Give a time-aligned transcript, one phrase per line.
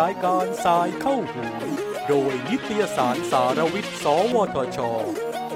[0.00, 1.44] รายการ Sci เข้าหู
[2.08, 4.78] โดยนิตยสารสารวิทย์ สวทช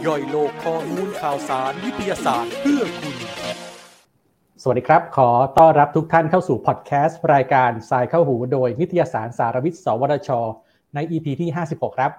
[0.07, 3.17] ย่อยโลกข้อมูลข่าวสารวิทยาศาสตร์เพื่อคุณ
[4.63, 10.31] สวัสดีครับ ขอต้อนรับทุกท่านเข้าสู่พอดแคสต์รายการ Sci เข้าหูโดยนิตยสารสารวิทย์ สวทช
[10.95, 12.13] ใน EP ที่ 56 ครับ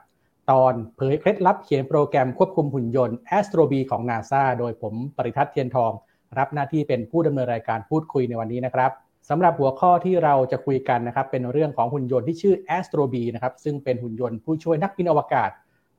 [0.51, 5.91] ตอนเผยเคล็ดลับเขียนโปรแกรมควบคุมหุ่นยนต์ Astrobee ของ NASA โดยผมปริทัศน์เทียนทอง
[6.37, 8.91] รับหน้าที่เป็นผู้ดำเนินรายการพูดคุยในวันนี้นะครับ
[9.29, 15.49] สำหรับหัวข้อที่เราจะคุยกันนะครับเป็นเรื่องของหุ่นยนต์ที่ชื่อ Astro B นะครับซึ่งเป็นหุ่นยนต์ผู้ช่วยนักบินอวกาศ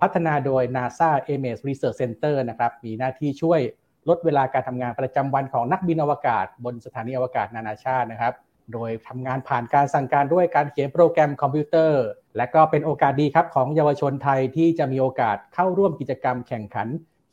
[0.01, 3.61] พัฒนาโดย NASA Ames Research Center นะครับมีหน้าที่ช่วย
[4.09, 8.35] ลดเวลาการทำงานประจำวันของนักบินอวกาศ บนสถานีอวกาศนานาชาตินะครับ
[8.73, 12.05] โดยทำงานผ่านการสั่งการด้วยการเขียนโปรแกรมคอมพิวเตอร์
[12.37, 16.89] และก็เป็นโอกาสดีครับของเยาวชนไทยที่จะมีโอกาสเข้าร่วมกิจกรรมแข่งขัน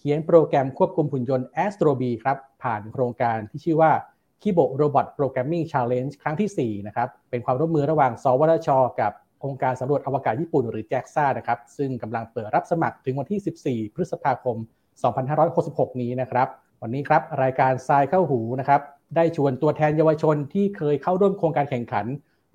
[0.08, 3.92] ขียนโปรแกรมควบคุมหุ่นยนต์ Astro B ครับ ผ่านโครงการที่ชื่อว่า
[4.42, 8.70] Kibo Robot Programming Challenge ครั้งที่ 4 นะครับ เป็นความร่วมมือระหว่าง สวทช
[9.02, 9.12] กับ
[9.44, 14.58] องค์การสำรวจอวกาศญี่ปุ่นหรือ JAXA นะครับ ซึ่งกำลังเปิดรับสมัครถึงวันที่ 14 พฤษภาคม
[15.30, 16.48] 2566 นี้นะครับ
[16.82, 18.82] วันนี้ครับ รายการทรายเข้าหูนะครับ
[19.16, 22.06] ได้ชวนตัวแทนเยาวชนที่เคยเข้าร่วมโครงการแข่งขัน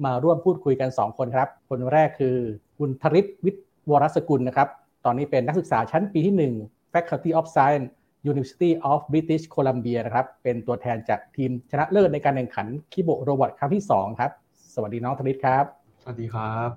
[0.04, 2.36] มาร่วมพูดคุยกัน 2 คนครับ คนแรกคือ
[2.78, 4.68] คุณธริศวิทย์วรสกุลนะครับ
[5.04, 7.88] ตอนนี้เป็นนักศึกษาชั้นปีที่ 1 Faculty of Science
[8.30, 14.30] University of British Columbia นะครับ เป็นตัวแทนจากทีมชนะเลิศในการแข่งขัน Kibo Robot ครั้งที่ 2 ครับ
[14.74, 15.64] สวัสดีน้องธนิตครับ
[16.02, 16.70] สวัสดีครับ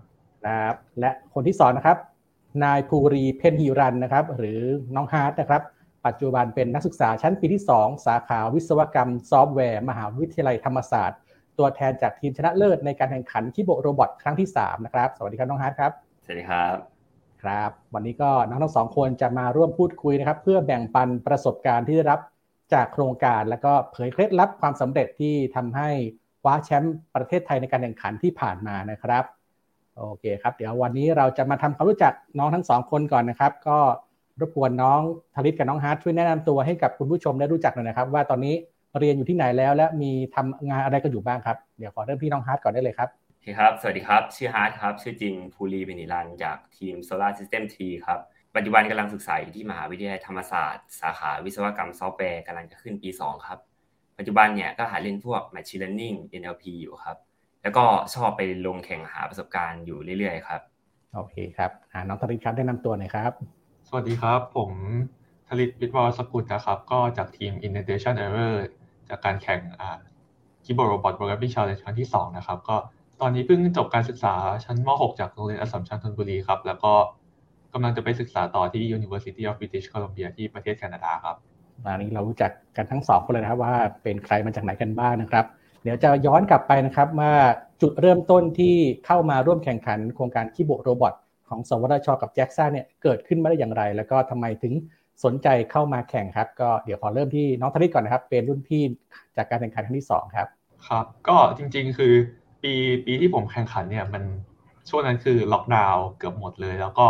[0.45, 1.97] ครับ และคนที่สองนะครับ
[2.63, 4.61] นายภูรีเพ็ญหิรัญนะครับ หรือ
[4.95, 5.61] น้องฮาร์ดนะครับ
[6.05, 11.19] ปัจจุบันเป็นนักศึกษาชั้นปีที่ 2 สาขาวิศวกรรมซอฟต์แวร์ มหาวิทยาลัยธรรมศาสตร์
[11.57, 15.91] ตัวแทนจากทีมชนะเลิศในการแข่งขัน Kibo Robot ครั้งที่ 3 นะครับ สวัสดีครับน้องฮาร์ดครับ
[16.25, 16.92] สวัสดีครับ
[17.43, 22.19] ครับ วันนี้ก็น้องทั้งสองคนจะมาร่วมพูดคุยนะครับ เพื่อแบ่งปันประสบการณ์ที่ได้รับ
[22.73, 25.89] จากโครงการ แล้วก็เผยเคล็ดลับความสำเร็จที่ทำให้
[26.41, 29.23] คว้าแชมป์ประเทศไทยในการแข่งขันที่ผ่านมานะครับ
[29.97, 33.79] โอเคครับ เดี๋ยววันนี้เราจะมาทำความรู้จักน้องทั้งสองคนก่อนนะครับ ก็
[34.39, 34.99] รบกวนน้อง
[35.35, 38.55] ธริศกับน้องฮาร์ดช่วยแนะนำตัวให้กับคุณผู้ชมได้รู้จักหน่อยนะครับ ว่าตอนนี้
[38.99, 43.09] เรียนอยู่ที่ไหนแล้วและมีทำงานอะไรกันอยู่บ้างครับ เดี๋ยวขอเริ่มที่น้องฮาร์ดก่อนได้เลยครับ
[43.45, 48.19] ครับ สวัสดีครับ ชื่อฮาร์ดครับ ชื่อจริงภูรีเบนิรันจากทีม Solar System T ครับ
[48.55, 53.59] ปัจจุบันกำลังศึกษาอยู่ที่มหาวิทยาลัยธรรมศาสตร์ สาขาวิศวกรรมซอฟต์แวร์กำลังจะขึ้นปี 2 ครับ
[54.17, 57.17] ปัจจุบันเนี่ยก็หาเล่นพวก Machine Learning NLP อยู่ครับ
[57.63, 60.61] แล้วก็ชอบไปลงแข่งหาประสบการณ์อยู่เรื่อยๆครับ
[61.15, 61.71] โอเคครับ
[62.07, 63.31] น้องธริศครับ แนะนำตัวหน่อยครับ
[63.87, 64.71] สวัสดีครับ ผม
[65.47, 68.55] ธลิตวิทย์วรสกุลนะครับ ก็จากทีม Integration Error
[69.09, 69.61] จากการแข่ง
[70.63, 72.75] Kibo Robot Programming Challenge ครั้งที่ 2 นะครับ ก็
[73.25, 74.33] ตอนนี้เพิ่งจบการศึกษา
[74.65, 76.93] ชั้นม .6 จากโรงเรียนอัสสัมชัญธนบุรีครับ แล้วก็
[77.73, 81.35] กำลังจะไปศึกษาต่อที่ University of British Columbia ที่ประเทศแคนาดาครับ
[81.85, 85.45] วันนี้เรารู้จักกันทั้งสองคนเลยนะครับว่าเป็นใครมาจากไหนกันบ้างนะครับ
[85.83, 87.33] เดี๋ยวจะย้อนกลับไปนะครับว่า
[87.81, 88.75] จุดเริ่มต้นที่
[89.05, 91.13] เข้ามาร่วมแข่งขันโครงการ Kibo Robot
[91.49, 94.73] ของสวทช กับ JAXA เนี่ยเกิดขึ้นมาได้อย่างไร แล้วก็ทำไมถึง
[95.23, 98.83] สนใจเข้ามาแข่งครับ ก็เดี๋ยวขอเริ่มที่น้องธนิตก่อนนะครับ เป็นรุ่นพี่
[99.37, 100.47] จากการแข่งขันครั้งที่สองครับ
[100.87, 102.13] ครับ ก็จริงๆคือ
[102.63, 102.73] ปี
[103.05, 104.23] ปีที่ผมแข่งขันเนี่ยมัน
[104.89, 107.07] ช่วงนั้นคือล็อกดาวน์เกือบหมดเลย แล้วก็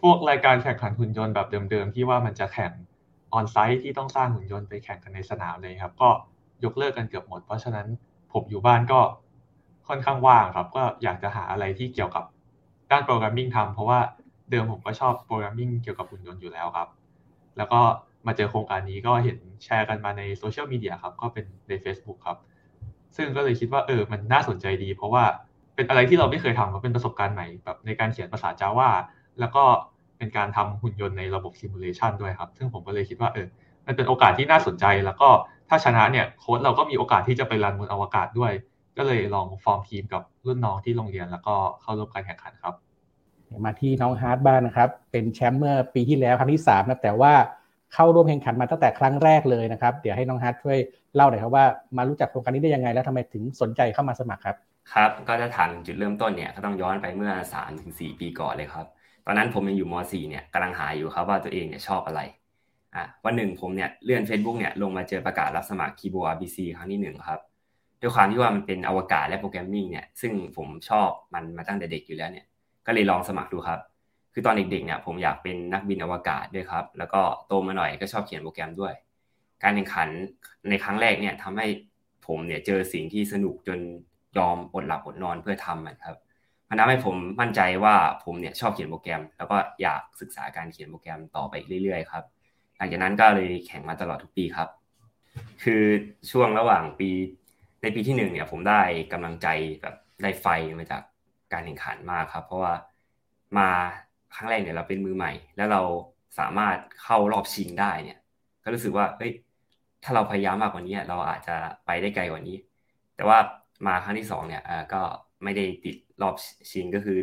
[0.00, 2.72] พวกรายการแข่งขันหุ่นยนต์แบบเดิมๆ ที่ว่ามันจะแข่ง
[3.32, 6.08] ออนไซต์ที่ต้องสร้างหุ่นยนต์ไปแข่งกันในสนามเลยครับ ก็
[6.64, 7.86] ยกเลิกกันเกือบหมด เพราะฉะนั้น
[8.32, 9.00] ผมอยู่บ้านก็
[9.88, 12.24] ค่อนข้างว่างครับ ก็อยากจะหาอะไรที่เกี่ยวกับ
[12.90, 13.98] ด้าน programming ทำเพราะว่า
[14.50, 16.88] เดิมผมก็ชอบ programming เกี่ยวกับหุ่นยนต์อยู่แล้วครับ
[17.56, 17.80] แล้วก็
[18.26, 22.38] มาเจอโครงการนี้ก็เห็นแชร์กันมาในโซเชียลมีเดียครับ ก็เป็นใน Facebook ครับ
[23.16, 25.24] ซึ่งก็เลยคิดว่าเออมันน่าสนใจดี เพราะว่า
[25.74, 28.90] เป็นอะไรที่เราไม่เคยทำเป็นประสบการณ์ใหม่แบบในการเขียนภาษา Java
[29.40, 29.62] แล้วก็
[30.18, 33.46] เป็นการทำหุ่นยนต์ในระบบ simulation ด้วยครับ ซึ่งผมก็เลยคิดว่าเออ
[33.86, 35.28] มันเป็นโอกาสที่น่าสนใจ แล้วก็
[35.68, 38.52] ถ้าชนะเนี่ยโค้ดเราก็มีโอกาสที่จะไป run บนอวกาศด้วย
[38.96, 42.74] ก็เลยลองฟอร์มทีมกับรุ่นน้องที่โรงเรียน แล้วก็เข้าร่วมการแข่งขันครับ
[43.64, 47.32] มาที่น้องฮาร์ดบ้างนะครับ เป็นแชมป์เมื่อปีที่แล้วครั้งที่3นะแต่ว่า
[47.94, 50.78] เข้าร่วมแข่งขันมาตั้งแต่ครั้งแรกเลยนะครับ เดี๋ยวให้น้องฮาร์ดช่วย
[51.14, 51.64] เล่าหน่อยครับว่า
[51.96, 54.56] มารู้จักโครงการนี้ได้ยังไง แล้วทำไมถึงสนใจเข้ามาสมัครครับ
[54.92, 58.86] ครับก็จะถามจุดเริ่มต้นเนี่ยก็ต้องย้อนไปเมื่อ3 ถึง 4 ปีก่อนเลยครับ
[59.26, 62.20] ตอนนั้นผมยังอยู่ม .4 เนี่ยกำลังหาอยู่ครับว่าตัวเองเนี่ยชอบอะไร
[62.94, 67.40] อะวันหนึ่งผมเนี่ยเลื่อน Facebook เนี่ยลงมาเจอประกาศรับสมัครคีย์บอร์ด RBC ครั้งที่หนึ่งครับ
[68.00, 72.46] ด้วยความที่ว่ามันเป็นอวกาศและโปรแกรมมิ่งเนี่ยซึ่งผมชอบมันมาตั้งแต่เด็กอยู่แล้วเนี่ย
[72.86, 73.80] ก็เลยลองสมัครดูครับ
[74.32, 78.94] คือตอนเด็กๆเนี่ยผมอยากเป็นนักบินอวกาศด้วยครับ แล้วก็โตมาหน่อยก็ชอบเขียนโปรแกรมด้วย
[79.62, 80.08] การแข่งขัน
[80.68, 81.66] ในครั้งแรกเนี่ยทำให้
[82.26, 83.78] ผมเนี่ยเจอสิ่งที่สนุกจน
[84.38, 86.16] ยอมอดหลับอดนอนเพื่อทำมันครับ
[86.68, 87.94] มันทำให้ผมมั่นใจว่า
[88.24, 92.24] ผมเนี่ยชอบเขียนโปรแกรม แล้วก็อยากศึกษาการเขียนโปรแกรมต่อไปเรื่อยๆครับ
[92.76, 94.68] หลังจากนั้นก็เลยแข่งมาตลอดทุกปีครับ
[95.62, 95.84] คือ
[96.30, 97.10] ช่วงระหว่างปี
[97.82, 98.82] ในปีที่หนึ่งเนี่ยผมได้
[99.12, 99.46] กำลังใจ
[99.82, 100.46] แบบได้ไฟ
[100.78, 101.02] มาจาก
[101.52, 102.74] การแข่งขันมากครับ เพราะว่า
[103.58, 103.70] มา
[104.34, 105.82] ครั้งแรกเนี่ยเราเป็นมือใหม่ แล้วเรา
[106.38, 108.18] สามารถเข้ารอบชิงได้เนี่ย
[108.64, 109.32] ก็รู้สึกว่าเฮ้ย
[110.04, 111.56] ถ้าเราพยายามมากกว่านี้เราอาจจะ
[111.86, 112.56] ไปได้ไกลกว่านี้
[113.16, 113.38] แต่ว่า
[113.86, 114.62] มาครั้งที่สองเนี่ย
[114.92, 115.02] ก็
[115.44, 116.34] ไม่ได้ติดรอบ
[116.70, 117.18] ชิงก็คือ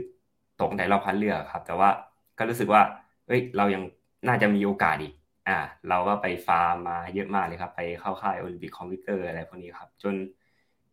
[0.61, 1.89] ตกในรอบคัดเลือกครับ แต่ว่า
[2.37, 2.81] ก็รู้สึกว่า
[3.27, 3.83] เอ้ยเรายัง
[4.27, 5.13] น่าจะมีโอกาสอีก
[5.47, 5.57] อ่า
[5.89, 10.13] เราก็ไปฟาร์มมาเยอะมากเลยครับ ไปเข้าค่ายโอลิมปิกคอมพิวเตอร์อะไรพวกนี้ครับ จน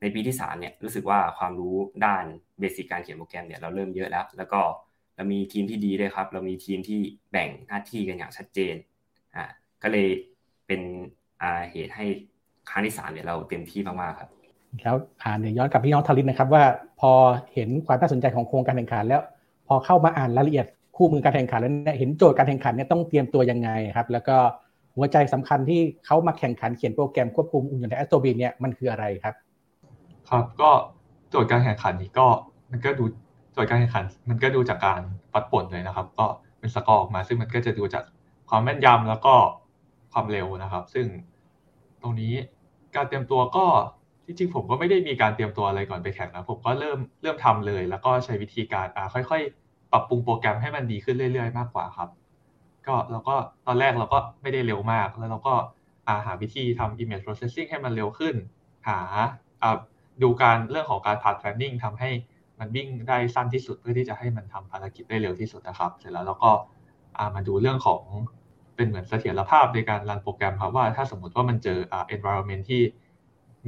[0.01, 2.25] ในปีที่สามเนี่ยรู้สึกว่าความรู้ด้าน
[2.61, 4.61] basic การเขียนโปรแกรมเนี่ยเราเริ่มเยอะแล้ว แล้วก็
[5.17, 7.01] เรามีทีมที่ดีด้วยครับ เรามีทีมที่
[7.31, 8.75] แบ่งหน้าที่กันอย่างชัดเจน
[9.35, 9.45] อ่า
[9.83, 10.09] ก็เลย
[10.67, 10.81] เป็น
[11.43, 12.05] อ่าเหตุให้
[12.71, 14.31] ครั้งที่สามเนี่ยเราเต็มที่มากๆครับ
[14.83, 16.65] แล้วอ่านย้อนกลับพี่น้องทารินนะครับ ว่า
[17.01, 17.13] พอ
[17.55, 19.23] เห็นความน่าสนใจของโครงการแข่งขันแล้ว
[19.69, 20.67] พอเข้ามาอ่านรายละเอียด
[20.97, 24.37] คู่มือการแข่งขันแล้วเนี่ยเห็นโจทย์การแข่งขันเนี่ยต้องเตรียมตัวยังไงครับ แล้วก็
[24.97, 29.35] หัวใจสำคัญที่เขามาแข่งขันเขียนโปรแกรมควบคุมอุ่นยนต์แอสโตบีเนี่ยมันคืออะไรครับ
[30.29, 30.71] ครับก็
[31.31, 32.27] โจทย์การแข่งขันนี้ก็
[32.71, 33.05] มันก็ดู
[33.55, 35.01] โจทย์การแข่งขันมันก็ดูจากการ
[35.33, 36.27] วัดผลเลยนะครับ ก็
[36.59, 38.05] เป็นสกอร์ออกมา ซึ่งมันก็จะดูจาก
[38.49, 39.35] ความแม่นยำแล้วก็
[40.13, 41.07] ความเร็วนะครับ ซึ่ง
[42.03, 42.33] ตรงนี้
[42.97, 43.67] การเตรียมตัวก็
[44.27, 52.09] จริงๆผมก็ไม่ได้มีการเตรียมตัวอะไรก่อนไปแข่งนะผมก็เริ่มเริ่มทำเลย แล้วก็ใช้วิธีการอ่าค่อย ๆ ปรับปรุงโปรแกรมให้มันดีขึ้นเรื่อยๆ มากกว่าครับ
[52.87, 53.37] ก็เราก็
[53.67, 55.55] ตอนแรกเราก็ไม่ได้เร็วมาก แล้วเราก็
[56.09, 58.35] อาหาวิธีทำ image processing ให้มันเร็วขึ้น
[58.89, 58.99] หา
[60.23, 62.11] ดูการเรื่องของการ path planning ทำให้
[62.65, 66.51] มันวิ่งได้สั้นที่สุดเพื่อที่จะให้มันทำภารกิจได้เร็วที่สุดนะครับ เสร็จแล้วเราก็
[67.35, 68.03] มาดูเรื่องของ
[68.77, 71.79] เป็นเหมือนเสถียรภาพในการรันโปรแกรมครับว่าถ้าสมมติว่ามันเจอ
[72.15, 72.83] environment ที่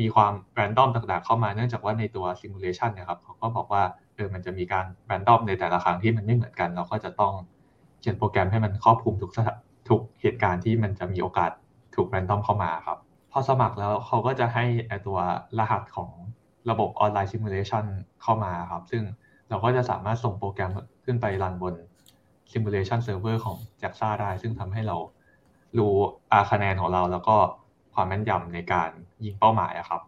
[0.01, 3.83] มีความแรนดอมต่างๆเข้ามาเนื่องจากว่าในตัวซิมูเลชันเนี่ยครับเขาก็บอกว่า
[4.15, 7.33] เออมันจะมีการแรนดอมในแต่ละครั้งที่มันไม่เหมือนกัน เราก็จะต้อง
[8.01, 9.33] เขียนโปรแกรมให้มันครอบคลุมทุก
[9.89, 11.51] ทุกเหตุการณ์ที่มันจะมีโอกาส
[11.95, 12.99] ถูก random เข้ามาครับ
[13.33, 14.65] พอสมัครแล้วเขาก็จะให้
[15.07, 15.19] ตัว
[15.59, 16.11] รหัสของ
[16.71, 17.85] ระบบออนไลน์ simulation
[18.23, 19.03] เข้ามาครับ ซึ่ง
[19.49, 20.71] เราก็จะสามารถส่งโปรแกรม
[21.05, 21.75] ขึ้นไป run บน
[22.53, 24.97] simulation server ของ JAXA ได้ ซึ่งทำให้เรา
[25.79, 25.95] รู้
[26.33, 27.37] อ่าคะแนนของเรา แล้วก็
[27.95, 28.91] ความแม่นยำในการ
[29.25, 30.01] ยิงเป้าหมายครับ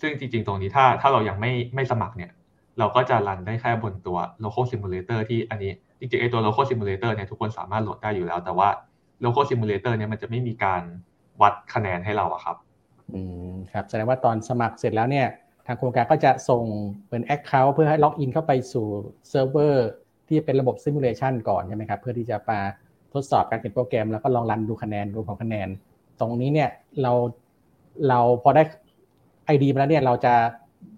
[0.00, 2.30] ซึ่งจริงๆ ตรงนี้ถ้าถ้าเรายังไม่ไม่สมัครเนี่ย
[2.78, 8.68] เราก็จะ run ได้แค่บนตัว local simulator ที่อันนี้จริงๆไอตัว local simulator เนี่ยทุกคนสามารถโหลดได้อยู่แล้ว แต่ว่า
[9.24, 10.82] local simulator เนี่ยมันจะไม่มีการ
[11.42, 12.56] วัดคะแนนให้เราอะครับ
[13.14, 13.20] อื
[13.52, 15.26] มครับ แสดงว่าตอนสมัครเสร็จแล้วเนี่ย
[15.66, 16.64] ทางโครงการก็จะส่ง
[17.08, 18.86] เป็น Account เพื่อให้ล็อกอินเข้าไปสู่
[19.30, 19.88] เซิร์ฟเวอร์
[20.28, 22.58] ที่เป็นระบบ simulation ก่อนใช่ไหมครับเพื่อที่จะมา
[23.12, 25.68] ทดสอบการเขียนโปรแกรม แล้วก็ลอง run ดูคะแนนรวมของคะแนน
[26.20, 26.70] ตรงนี้เนี่ย
[27.02, 27.12] เรา
[28.08, 28.62] เราพอได้
[29.46, 30.34] ID มาแล้วเนี่ยเราจะ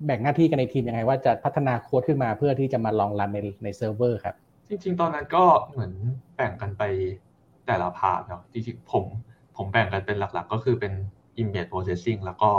[0.07, 4.35] แบ่งหน้าที่กันในทีมยังไง ว่าจะพัฒนาโค้ดขึ้นมาเพื่อที่จะมาลอง run ในในเซิร์ฟเวอร์ครับ
[4.69, 5.93] จริง ๆ ตอนนั้นก็เหมือน
[6.37, 6.83] แบ่งกันไป
[7.67, 9.05] แต่ละ part เนาะจริงๆผม
[9.57, 10.93] ผมแบ่งกันเป็นหลักๆ ก็คือเป็น
[11.41, 12.51] image processing แล้วก็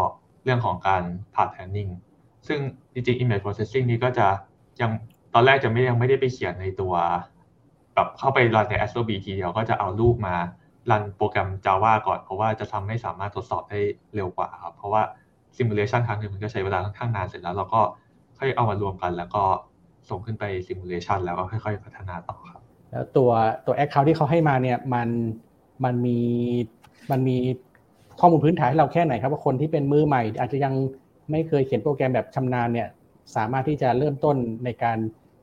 [0.45, 1.03] เรื่องของการ
[1.33, 1.92] path planning
[2.47, 2.59] ซึ่ง
[2.94, 4.27] จริงๆ image processing นี้ก็จะ
[4.81, 4.92] ยัง
[5.33, 6.94] ตอนแรกจะไม่ยังไม่ได้ไปเขียนในตัว
[7.94, 10.36] แบบเข้าไปรันใน Astro B ทีเดียวก็จะเอารูปมา
[10.90, 13.80] run โปรแกรม Java ก่อน เพราะว่าจะทำให้สามารถทดสอบได้
[14.15, 15.01] เร็วกว่าครับเพราะว่า
[15.57, 17.81] simulation ครั้งหนึ่งมันก็ใช้เวลาค่อนข้างนานเสร็จแล้วเราก็
[18.38, 19.44] ค่อยเอามารวมกัน แล้วก็
[20.09, 22.62] ส่งขึ้นไป simulation แล้วก็ค่อยๆ พัฒนาต่อครับ
[22.92, 23.31] แล้วตัว
[23.65, 25.09] ตัว account ที่เขาให้มาเนี่ยมัน
[25.83, 26.19] มันมี
[27.12, 27.38] มันมี
[28.20, 30.74] ข้อมูลพื้นฐานให้เราแค่ไหนครับว่าคนที่เป็นมือใหม่ อาจจะยัง
[31.32, 32.90] ไม่เคยเขียนโปรแกรมแบบชำนาญเนี่ย
[33.36, 34.98] สามารถที่จะเริ่มต้นในการ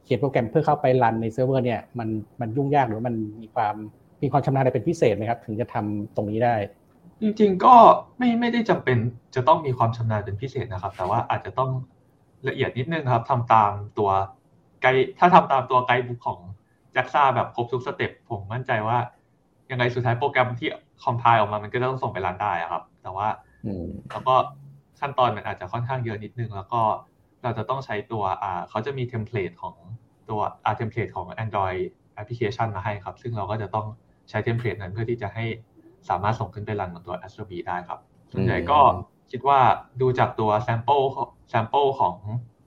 [0.04, 2.08] เขียนโปรแกรมเพื่อเข้าไป run ในเซิร์ฟเวอร์เนี่ยมัน
[2.40, 3.74] มันยุ่งยากหรือมันมีความ
[4.22, 6.54] มีความชำนาญอะไรเป็นพิเศษไหมครับ ถึงจะทำตรงนี้ได้
[7.22, 7.74] จริงๆก็
[8.18, 8.98] ไม่ไม่ได้จำเป็น
[9.34, 11.70] จะต้องมีความชำนาญเป็นพิเศษนะครับ แต่ว่าอาจจะต้อง
[12.48, 14.10] ละเอียดนิดนึงครับทำตามตัว
[14.82, 16.38] ไกด์ถ้าทำตามตัว guidebook ของ
[16.92, 18.98] JAXA แบบครบทุก step ผมมั่นใจว่า
[19.72, 20.68] ยังไงสุดท้ายโปรแกรมที่
[21.02, 23.28] compile ออกมามันก็ต้องส่งไป run ได้ครับ แต่ว่า
[24.10, 24.34] แล้วก็
[25.00, 26.80] ขั้นตอนมันอาจจะค่อนข้างเยอะนิดนึง แล้วก็
[27.42, 29.74] เราจะต้องใช้ตัวอ่าเขาจะมี template ของ
[30.30, 31.80] ตัวอ่า template ของ Android
[32.14, 33.86] แอปพลิเคชันมาให้ครับ ซึ่งเราก็จะต้อง
[34.30, 35.44] ใช้ template นั้นเพื่อที่จะให้
[36.08, 37.98] สามารถส่งขึ้นไปรันบนตัว Astro B ได้ครับ
[38.32, 38.78] ส่วนใหญ่ก็
[39.30, 39.60] คิดว่า
[40.00, 41.06] ดูจากตัว sample
[41.52, 42.16] sample ของ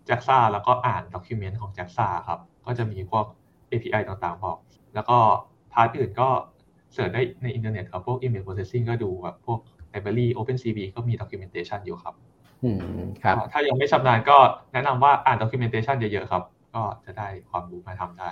[0.10, 3.26] JAXA แล้วก็อ่าน document ของ JAXA ครับ ก็จะมีพวก
[3.72, 4.58] API ต่างๆบอก
[4.96, 5.18] แล้วก็
[5.74, 6.30] part อื่นก็
[6.96, 9.60] search ได้ในอินเทอร์เน็ตครับ พวก image processing ก็ดูแบบพวก
[9.94, 12.14] library OpenCV ก็มี documentation อยู่ครับ
[12.64, 12.78] อืม
[13.24, 14.38] ครับ ถ้ายังไม่ชำนาญก็
[14.74, 16.44] แนะนำว่าอ่าน documentation เยอะๆครับ
[16.76, 18.30] ก็จะได้ความรู้มาทำได้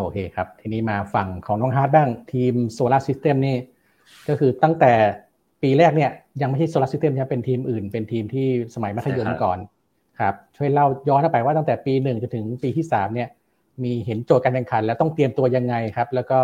[0.00, 3.56] โอเคครับ ทีนี้มาฝั่งของน้องฮาร์ดบ้างทีม Solar System นี่
[4.28, 4.92] ก็คือตั้งแต่
[5.62, 6.10] ปีแรกเนี่ย
[6.42, 9.58] ยังไม่ใช่ Solar System นะเป็นทีมอื่น เป็นทีมที่สมัยมัธยมก่อน
[10.20, 13.28] ครับช่วยเล่าย้อนไปว่าตั้งแต่ปีหนึ่งจนถึงปีที่สามเนี่ย
[13.82, 16.38] มีเห็นโจทย์การแข่งขัน แล้วต้องเตรียมตัวยังไงครับ แล้วก็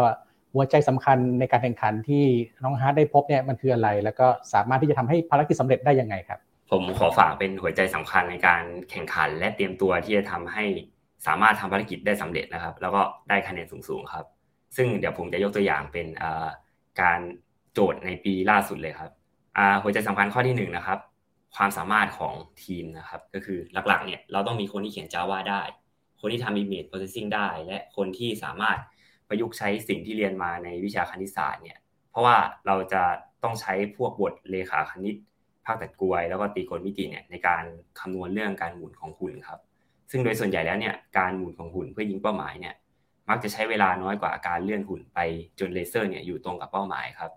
[0.55, 2.25] หัวใจสำคัญในการแข่งขันที่
[2.65, 6.39] น้องฮาร์ดได้พบเนี่ยมันคืออะไร แล้วก็สามารถที่จะทำให้ภารกิจสำเร็จได้ยังไงครับ
[6.71, 10.65] ผมขอฝากเป็นหัวใจสำคัญในการแข่งขัน และเตรียมตัวที่จะทำให้
[11.27, 14.25] สามารถทำภารกิจได้สำเร็จนะครับ แล้วก็ได้คะแนนสูงๆครับ
[14.77, 16.07] ซึ่งเดี๋ยวผมจะยกตัวอย่างเป็น
[17.01, 17.21] การ
[17.73, 19.11] โจทย์ในปีล่าสุดเลยครับ
[19.83, 20.99] หัวใจสำคัญข้อที่1นนะครับ
[21.57, 25.63] ความสามารถของทีมนะครับ ก็คือหลักๆเนี่ยเราต้องมีคนที่เขียน Java ได้
[26.21, 28.79] คนที่ทำ image processing ได้ และคนที่สามารถ
[29.29, 31.79] ประยุกต์ใช้สิ่งที่เรียนมาในวิชาคณิตศาสตร์เนี่ย
[32.11, 32.37] เพราะว่า
[32.67, 33.03] เราจะ
[33.43, 35.15] ต้องใช้พวกบทเลขาคณิต
[35.67, 37.63] ภาคตัดกวย แล้วก็ตีกลมิติเนี่ยในการ
[38.01, 39.61] คำนวณเรื่องการหมุนของหุ่นครับ
[40.11, 42.75] ซึ่งโดยส่วนใหญ่แล้วเนี่ยการหมุนของหุ่นเพื่อยิงเป้าหมายเนี่ย
[43.29, 45.19] มักจะใช้เวลาน้อยกว่าการเลื่อนหุ่นไป
[45.59, 47.31] จนเลเซอร์เนี่ยอยู่ตรงกับเป้าหมายครับ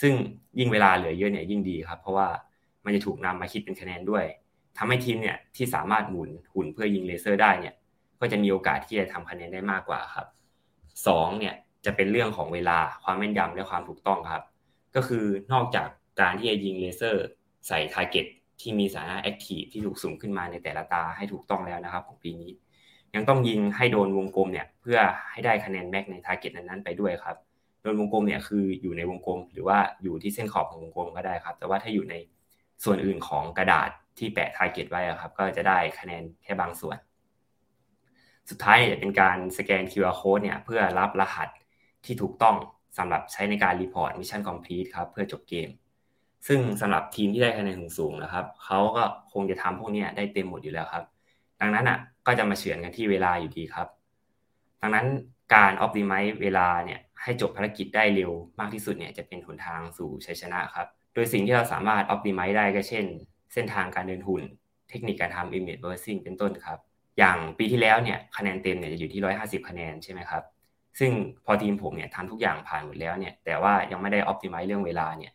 [0.00, 0.14] ซึ่ง
[0.58, 2.28] ยิ่งเวลาเหลือเยอะเนี่ยยิ่งดีครับ เพราะว่า
[2.84, 4.24] มันจะถูกนำมาคิดเป็นคะแนนด้วย
[4.78, 7.74] ทำให้ทีมเนี่ยที่สามารถหมุนหุ่นเพื่อยิงเลเซอร์ได้เนี่ย
[8.20, 10.26] ก็จะมีโอกาสที่จะทำคะแนนได้มากกว่าครับ
[11.08, 14.42] 2เนี่ยจะเป็นเรื่องของเวลาความแม่นยำและความถูกต้องครับ
[14.96, 15.88] ก็คือนอกจาก
[16.20, 17.24] การที่จะยิงเลเซอร์
[17.68, 18.26] ใส่ target
[18.60, 22.50] ที่มีสถานะ active ที่ถูกสุ่มขึ้นมาในแต่ละตาให้ถูกต้องแล้วนะครับ ของปีนี้
[23.14, 24.98] ยังต้องยิงให้โดนวงกลมเนี่ยเพื่อ
[25.30, 27.36] ให้ได้คะแนน max ใน target นั้นๆไปด้วยครับ
[27.82, 32.14] โดนวงกลมเนี่ยคืออยู่ในวงกลม หรือว่าอยู่ที่เส้นขอบของวงกลมก็ได้ครับ แต่ว่าถ้าอยู่ใน
[32.84, 36.98] ส่วนอื่นของกระดาษที่แปะ target ไว้ครับ ก็จะได้คะแนนแค่บางส่วน
[38.50, 41.48] สุดท้ายจะเป็นการสแกน QR code เนี่ยเพื่อรับรหัส
[42.04, 42.56] ที่ถูกต้อง
[42.98, 45.68] สำหรับใช้ในการ report mission complete ครับเพื่อจบเกม
[46.46, 51.04] ซึ่งสำหรับทีมที่ได้คะแนนสูงๆนะครับเขาก็คงจะทำพวกนี้ได้เต็มหมดอยู่แล้วครับ
[51.60, 53.88] ดังนั้นอะก็จะมาเฉือนกันที่เวลาอยู่ดีครับ
[54.80, 55.06] ดังนั้น
[55.54, 63.04] การออ t ติไมซ์เวลาเนี่ยให้จบภารกิจได้เร็วมากที่สุดเนี่ยจะเป็นหนทางสู่ชัยชนะครับ โดยสิ่งที่เราสามารถออ t ติไมซ์ได้ก็เช่น
[63.52, 64.42] เส้นทางการเดินหุ่น
[64.88, 66.78] เทคนิคการทำ image processing เป็นต้นครับ
[67.18, 70.42] อย่างปีที่แล้วเนี่ยคะแนนเต็มเนี่ยจะอยู่ที่150คะแนนใช่ไหมครับ
[70.98, 71.12] ซึ่ง
[71.44, 75.32] พอทีมผมเนี่ยทำทุกอย่างผ่านหมดแล้วเนี่ยแต่ว่ายังไม่ได้ออ t ติไมซ์เรื่องเวลาเนี่ย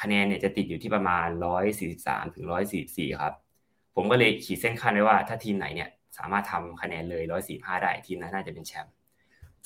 [0.00, 1.28] คะแนนเนี่ยจะติดอยู่ที่ประมาณ
[1.80, 2.44] 143ถึง
[2.82, 3.32] 144ครับ
[3.94, 8.92] ผมก็เลยขีดเส้นขั้นไว้ว่าถ้าทีมไหนเนี่ยสามารถทำคะแนนเลย145ได้ทีมนั้นน่าจะเป็นแชมป์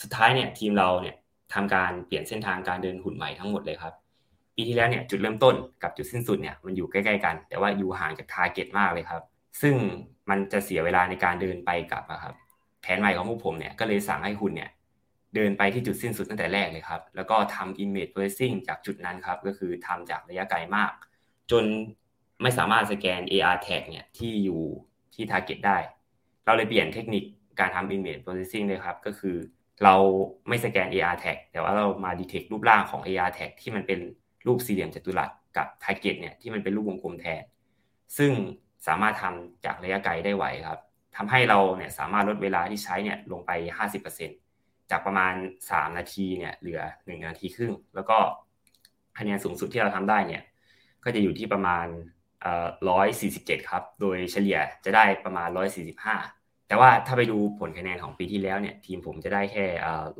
[0.02, 1.16] สุดท้ายเนี่ยทีมเราเนี่ย
[1.54, 3.94] ทำการเปลี่ยนเส้นทางการเดินหุ่นใหม่ทั้งหมดเลยครับ
[4.56, 9.22] ปีที่แล้วเนี่ยจุดเริ่มต้นกับจุดสิ้นสุดเนี่ยมันอยู่ใกล้ ๆ กัน แต่ว่าอยู่ห่างจากทาร์เก็ตมากเลยครับ
[9.62, 9.74] ซึ่ง
[10.30, 12.34] มันจะเสียเวลาในการเดินไปกลับครับ
[12.82, 14.70] แผนใหม่ของพวกผมเนี่ยก็เลยสั่งให้คุณเนี่ย
[15.34, 20.92] เดินไปที่จุดสิ้นสุดตั้งแต่แรกเลยครับ แล้วก็ทำ image processing จากจุดนั้นครับ ก็คือทำจากระยะไกลมาก
[21.50, 21.64] จน
[22.42, 24.62] ไม่สามารถสแกน AR tag เนี่ยที่อยู่
[25.14, 25.78] ที่ target ได้
[26.44, 27.24] เราเลยเปลี่ยนเทคนิค
[27.60, 29.36] การทำ image processing เลยครับ ก็คือ
[29.84, 29.94] เรา
[30.48, 34.00] ไม่สแกน AR tag แต่ว่าเรามา detect รูปร่างของ AR tag ที่มันเป็น
[34.46, 37.42] รูปสี่เหลี่ยมจัตุรัสกับ target เนี่ยที่มันเป็นรูปวงกลมแทน
[38.18, 38.32] ซึ่ง
[38.86, 40.80] สามารถทำจากระยะไกลได้ไหวครับ
[41.16, 43.50] ทำให้เราเนี่ยสามารถลดเวลาที่ใช้เนี่ยลงไป
[44.20, 45.34] 50%จากประมาณ
[45.66, 48.18] 3 นาทีเนี่ยเหลือ 1 นาทีครึ่ง แล้วก็
[49.18, 50.42] คะแนนสูงสุดที่เราทำได้เนี่ย
[51.04, 51.86] ก็จะอยู่ที่ประมาณ
[52.90, 56.16] ร้อยสี่สิบเจ็ดครับ โดยเฉลี่ยจะได้ประมาณร้อยสี่สิบห้า
[56.68, 59.66] แต่ว่าถ้าไปดูผลคะแนนของปีที่แล้วเนี่ยทีมผมจะได้แค่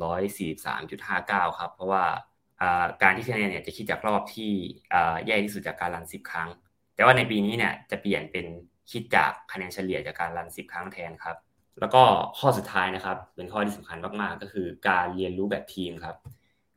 [0.03, 2.03] ร้อยสี่สามจุดห้าเก้าครับ เพราะว่า
[3.03, 4.51] การที่คะแนนเนี่ยจะคิดจากรอบที่
[5.25, 6.49] แย่ที่สุดจากการรันสิบครั้ง
[6.95, 8.45] แต่ว่าในปีนี้เนี่ยจะเปลี่ยนเป็น
[8.91, 11.37] คิดจากคะแนนเฉลี่ยจากการรันสิบครั้งแทนครับ
[11.79, 12.03] แล้วก็
[12.39, 16.15] ข้อสุดท้ายนะครับ เป็นข้อที่สำคัญมากๆ ก็คือการเรียนรู้แบบทีมครับ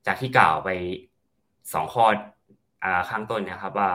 [0.07, 0.69] จากที่กล่าวไป
[1.73, 2.07] สองข้อ
[3.11, 3.91] ข้างต้นนะครับว่า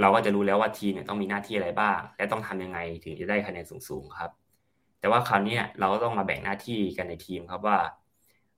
[0.00, 4.30] เราก็จะรู้แล้วว่าทีมเนี่ยต้องมีหน้าที่อะไรบ้าง และต้องทำยังไงถึงจะได้คะแนนสูงๆครับ
[5.00, 7.78] แต่ว่าคราวนี้เราก็ต้องมาแบ่งหน้าที่กันในทีมครับว่า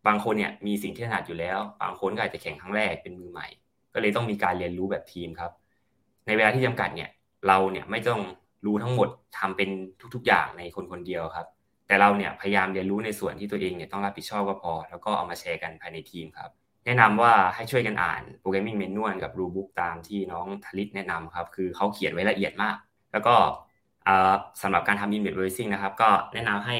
[0.06, 3.48] บางคนเนี่ยมีสิ่งที่ถนัดอยู่แล้ว บางคนก็อาจจะแข่งครั้งแรกเป็นมือใหม่
[3.94, 5.52] ก็เลยต้องมีการเรียนรู้แบบทีมครับ
[6.30, 7.10] ในเวลาที่จำกัดเนี่ย
[7.46, 8.22] เราเนี่ยไม่ต้อง
[8.66, 9.08] รู้ทั้งหมด
[9.38, 9.70] ทำเป็น
[10.14, 11.46] ทุก ๆ อย่างในคนคนเดียวครับ
[11.86, 16.50] แต่เราเนี่ยพยายามเรียนรู้ในส่วนที่ตัวเองเนี่ยต้องรับผิดชอบก็พอ แล้วก็เอามาแชร์กันภายในทีมครับ
[16.86, 22.76] แนะนำว่าให้ช่วยกันอ่านโปรแกรมมิ่งเมนวลกับรูบุ๊กตามที่น้องทลิตแนะนำครับ คือเขาเขียนไว้ละเอียดมาก
[23.12, 23.34] แล้วก็
[24.62, 26.76] สำหรับการทำ image processing นะครับ ก็แนะนำให้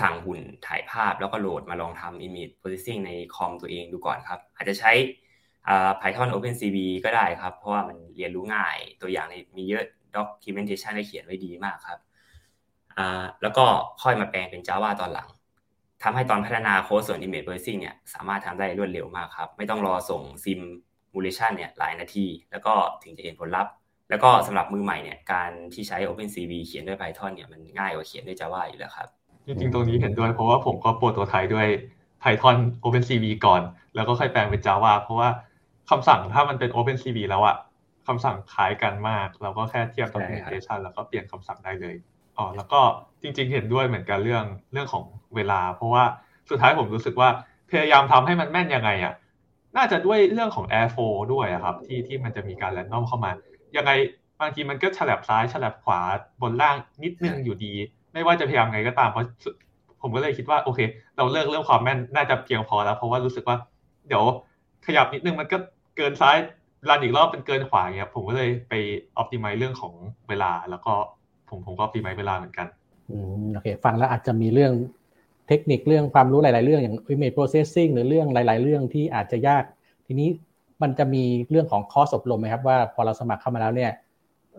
[0.00, 4.92] สั่งหุ่นถ่ายภาพแล้วก็โหลดมาลองทำ image processing ในคอมตัวเองดูก่อนครับ อาจจะใช้
[6.00, 9.26] Python OpenCV ก็ได้ครับ เพราะว่ามันเรียนรู้ง่ายตัวอย่าง
[9.56, 9.84] มีเยอะ
[10.16, 11.98] documentation ได้เขียนไว้ดีมากครับ
[13.42, 13.64] แล้วก็
[14.02, 15.28] ค่อยมาแปลงเป็น Java ตอนหลัง
[16.02, 23.72] ทำให้ตอนพัฒนาโค้ดส่วน Image Processing เนี่ยสามารถทำได้รวดเร็วมากครับ ไม่ต้องรอส่ง Simulation เนี่ยหลายนาที แล้วก็ถึงจะเห็นผลลัพธ์
[24.10, 29.08] แล้วก็สำหรับมือใหม่เนี่ยการที่ใช้ OpenCV เขียนด้วย Python เนี่ยมันง่ายกว่าเขียนด้วย Java อยู่แล้วครับ
[29.46, 31.68] จริงๆตรงนี้เห็นด้วยเพราะว่าผมก็โปรโตไทป์ด้วย
[32.22, 33.62] Python OpenCV ก่อน
[33.94, 35.28] แล้วก็ค่อยแปลงเป็น Java เพราะว่า
[35.90, 37.56] คำสั่งถ้ามันเป็น OpenCV แล้วอะ
[38.08, 41.94] คำสั่งคล้ายกันมาก เราก็แค่เทียบ documentation แล้วก็เปลี่ยนคำสั่งได้เลย
[42.38, 42.80] อ๋อแล้วก็
[43.22, 46.04] จริง ๆ เห็นด้วยเหมือนกันเรื่องเรื่องของเวลา เพราะว่า
[46.50, 47.28] สุดท้ายผมรู้สึกว่า
[47.70, 49.14] พยายามทำให้มันแม่นยังไงอะ
[49.76, 53.30] น่าจะด้วยเรื่องของ Air 4ด้วยครับ ที่ที่มันจะมีการแรนดอมเข้ามา
[53.76, 53.90] ยังไง
[54.40, 56.00] บางทีมันก็ฉลับซ้ายฉลับขวา
[56.42, 57.72] บนล่างนิดนึงอยู่ดี
[58.12, 59.26] ไม่ว่าจะพยายามไงก็ตามเพราะ
[60.02, 60.80] ผมก็เลยคิดว่าโอเค
[61.16, 63.56] เราเลิกเรื่องความแม่นน่าจะเพียงพอแล้ว เพราะว่ารู้สึกว่า
[64.08, 64.24] เดี๋ยว
[64.86, 65.56] ขยับนิดนึงมันก็
[65.96, 66.36] เกินซ้าย
[66.88, 68.74] รันอีกรอบเป็นเกินขวาเงี้ยผมก็เลยไป
[69.16, 69.92] ออพติไมเรื่องของ
[70.28, 70.92] เวลา แล้วก็
[71.48, 72.66] ผมผมก็ออพติไมเวลาเหมือนกัน
[73.10, 74.72] อืมโอเค ฟังแล้วอาจจะมีเรื่อง
[75.48, 79.64] เทคนิคเรื่องความรู้หลาย ๆ เรื่องอย่าง image processing หรือเรื่องหลาย ๆ เรื่องที่อาจจะยาก
[80.06, 80.28] ทีนี้
[80.82, 83.90] มันจะมีเรื่องของคอร์สอบรมไหมครับว่าพอเราสมัครเข้ามาแล้วเนี่ย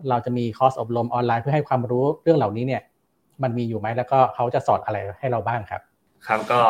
[0.08, 2.82] เราจะมีคอร์สอบรมออนไลน์เพื่อให้ความรู้เรื่องเหล่านี้เนี่ย
[3.42, 5.82] มันมีอยู่ไหมแล้วก็เขาจะสอนอะไรให้เราบ้างครับ
[6.26, 6.60] ครับก็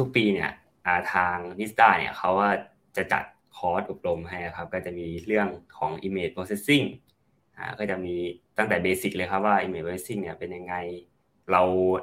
[0.00, 0.50] ทุกๆปีเนี่ย
[1.12, 2.50] ทาง NSTDA เนี่ยเขาว่า
[2.96, 3.24] จะจัด
[3.56, 5.48] คอร์สอบรมให้ครับ ก็จะมีเรื่อง
[5.78, 6.84] ของ image processing
[7.56, 8.14] อ่าก็จะมี
[8.58, 10.74] ตั้งแต่ basic เลยครับว่า image processing เนี่ยเป็นยังไง
[11.52, 11.62] เรา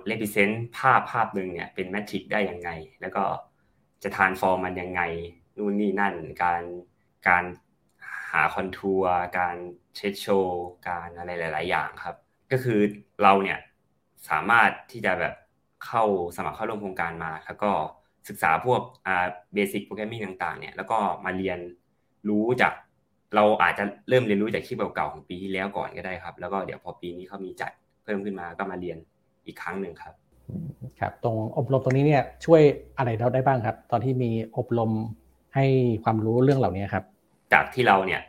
[0.10, 2.70] represent ภาพภาพหนึ่งเนี่ยเป็น matrix ได้ยังไง
[3.02, 3.24] แล้วก็
[4.04, 5.02] จะ transform มันยังไง
[5.58, 6.64] นู่นนี่นั่น การ
[7.28, 7.44] การ
[8.32, 9.56] หา contour การ
[9.96, 12.16] เช็ดโชว์การอะไรหลาย ๆ อย่างครับ
[12.52, 12.80] ก็คือ
[13.22, 13.60] เราเนี่ย
[14.30, 15.36] สามารถที่จะแบบ
[15.86, 16.04] เข้า
[16.36, 17.72] สมัครเข้าร่วมโครงการมา แล้วก็
[18.30, 21.60] ศึกษาพวกอ่าเบสิกโปรแกรมมิ่งต่างๆเนี่ยแล้วก็มาเรียน
[22.30, 22.74] รู้จาก
[23.36, 27.72] เราอาจจะเริ่มเรียนรู้จากคลิปเก่าๆของปีที่แล้วก่อนก็ได้ครับ แล้วก็เดี๋ยวพอปีนี้เขามีจัด
[28.04, 28.98] เพิ่มขึ้นมาก็มาเรียน
[29.46, 30.14] อีกครั้งหนึ่งครับ
[31.00, 32.62] ครับตรงอบรมตรงนี้เนี่ยช่วย
[32.98, 34.92] อะไรเราได้บ้างครับ ตอนที่มีอบรม
[35.56, 35.66] ให้
[36.04, 37.04] ความรู้เรื่องเหล่านี้ครับ
[37.54, 38.22] จากที่เราเนี่ย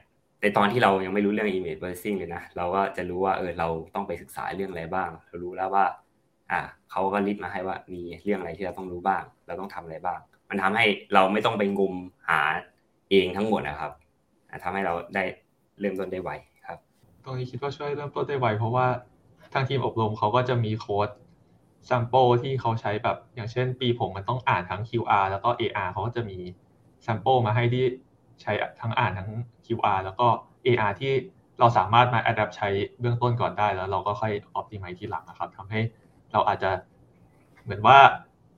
[0.43, 5.85] ในตอนที่เรายังไม่รู้เรื่อง image processing เลยนะเราก็จะรู้ว่าเออเราต้องไปศึกษาเรื่องอะไรบ้าง เรารู้แล้วว่า
[6.51, 11.95] อ่าเขาก็ลิสต์มาให้ว่ามีเรื่องอะไรที่เราต้องรู้บ้าง เราต้องทำอะไรบ้าง มันทำให้เราไม่ต้องไปงม
[12.29, 12.41] หา
[13.11, 13.93] เองทั้งหมดนะครับ
[14.65, 15.25] ทำให้เราได้
[15.81, 16.31] เริ่มต้นได้ไว
[16.67, 16.79] ครับ
[17.25, 18.87] ตรงนี้คิดว่าช่วยเริ่มต้นได้ไวเพราะว่า
[19.55, 21.09] ทางทีมอบรมเขาก็จะมีโค้ด
[21.89, 26.39] sample ที่เขาใช้แบบอย่างเช่น ปีผมมันต้องอ่านทั้ง QR แล้วก็ AR เขาก็จะมี
[27.07, 27.85] sample มาให้ที่
[28.43, 29.31] ใช้ทั้งอ่านทั้ง
[29.67, 30.27] QR แล้วก็
[30.67, 31.13] AR ที่
[31.59, 32.69] เราสามารถมา adapt ใช้
[33.01, 35.81] เบื้องต้นก่อนได้แล้วเราก็ค่อย optimize ทีหลังนะครับทำให้
[36.33, 36.71] เราอาจจะ
[37.63, 37.99] เหมือนว่า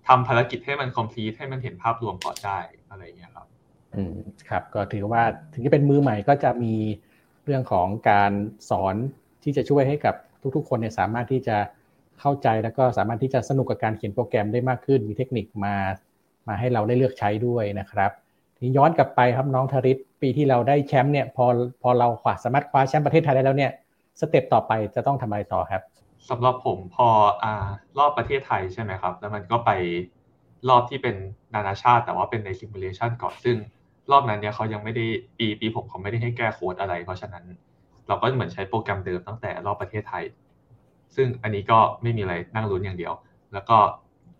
[0.09, 2.59] ทำภารกิจให้มัน complete ให้มันเห็นภาพรวมก่อนได้
[2.91, 3.47] อะไรอย่างเงี้ยครับ
[3.95, 4.15] อืม
[4.49, 6.75] ครับ ก็ถือว่าถึงจะเป็นมือใหม่ก็จะมี
[7.45, 8.33] เรื่องของการ
[8.71, 8.95] สอน
[9.43, 10.15] ที่จะช่วยให้กับ
[10.57, 11.57] ทุกๆ คนเนี่ยสามารถที่จะ
[12.21, 15.75] เข้าใจแล้วก็สามารถที่จะสนุกกับการเขียนโปรแกรมได้มากขึ้น มีเทคนิคมา
[16.49, 18.11] มาให้เราได้เลือกใช้ด้วยนะครับ
[18.59, 21.47] ทีย้อนกลับไปครับน้องธริศปีที่เราได้แชมป์เนี่ยพอ
[21.83, 23.73] พอเราขวาสามารถคว้าแชมป์ประเทศไทยได้แล้วเนี่ย
[24.21, 25.83] สเต็ปต่อไปจะต้องทำอะไรต่อครับ
[26.31, 27.09] สำหรับผมพอ
[27.45, 27.67] อ่า
[27.99, 29.71] รอบประเทศไทยใช่ไหมครับ แล้วมันก็ไป
[30.69, 31.17] รอบที่เป็น
[31.55, 33.57] นานาชาติ แต่ว่าเป็นในซิมูเลชันก่อนซึ่ง
[34.11, 35.05] รอบนั้นเนี่ยเขายังไม่ได้
[35.39, 37.45] ปีปีผมเขาไม่ได้ให้แก้โค้ดอะไร เพราะฉะนั้น
[38.09, 40.25] เราก็เหมือนใช้โปรแกรมเดิมตั้งแต่รอบประเทศไทย
[41.17, 43.13] ซึ่งอันนี้ก็ไม่มีอะไรนั่งลุ้นอย่างเดียว
[43.53, 43.79] แล้วก็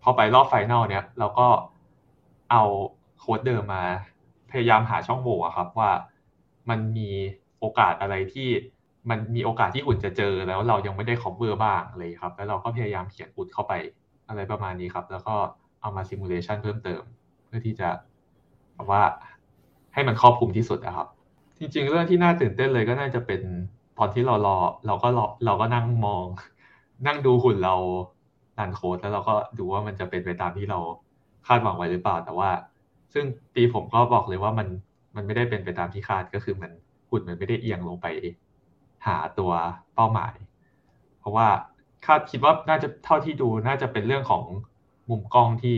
[0.03, 1.47] พอไปรอบ final เนี่ยเราก็
[2.51, 2.63] เอา
[3.19, 3.83] โค้ดเดิมมา
[4.51, 5.91] พยายามหาช่องโหว่ครับว่า
[6.69, 7.09] มันมี
[7.59, 8.49] โอกาสอะไรที่
[9.09, 13.73] มันมีโอกาสที่หุ่นจะเจอแล้วเรายังไม่ได้ cover บ้างเลยครับ แล้วเราก็พยายามเขียนอุดเข้าไป
[14.27, 15.35] อะไรประมาณนี้ครับ แล้วก็
[15.81, 17.01] เอามา simulation เพิ่มเติม
[17.47, 17.89] เพื่อที่จะ
[18.91, 19.03] ว่า
[19.93, 21.07] ให้มันครอบคลุมที่สุดนะครับ
[21.57, 23.41] จริง ๆ เรื่องที่น่าตื่นเต้นเลยก็น่าจะเป็น
[23.97, 26.25] ตอนที่เรารอเราก็รอเราก็นั่งมอง
[27.07, 27.75] นั่งดูหุ่นเรา
[28.57, 30.79] ดันโค้ดแล้วเราก็ดูว่ามันจะเป็นไปตามที่เรา
[31.47, 32.49] คาดหวังไว้หรือเปล่า แต่ว่า
[33.13, 34.67] ซึ่งปีผมก็บอกเลยว่ามัน
[35.15, 36.71] มันไม่ได้เป็นไปตามที่คาดก็คือมัน
[37.09, 38.07] หุ่นมันไม่ได้เอียงลงไป
[39.05, 39.51] หาตัว
[39.95, 40.35] เป้าหมาย
[41.19, 41.47] เพราะว่า
[42.05, 44.43] คาดคิดว่าน่าจะเท่าที่ดูน่าจะเป็นเรื่องของ
[45.09, 45.77] มุมกล้องที่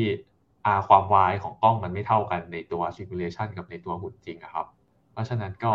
[0.66, 4.66] อาความวายของกล้องมันไม่เท่ากันในตัวซิมูเลชันกับในตัวหุ่นจริงครับ
[5.12, 5.72] เพราะฉะนั้นก็